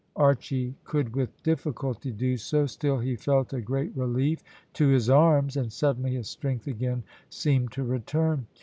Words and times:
Archy 0.15 0.73
could 0.83 1.15
with 1.15 1.43
difficulty 1.43 2.11
do 2.11 2.35
so, 2.35 2.65
still 2.65 2.97
he 2.97 3.15
felt 3.15 3.53
a 3.53 3.61
great 3.61 3.95
relief 3.95 4.43
to 4.73 4.87
his 4.87 5.11
arms, 5.11 5.55
and 5.55 5.71
suddenly 5.71 6.15
his 6.15 6.27
strength 6.27 6.65
again 6.65 7.03
seemed 7.29 7.71
to 7.71 7.83
return. 7.83 8.47